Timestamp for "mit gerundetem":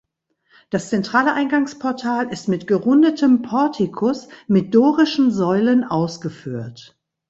2.47-3.43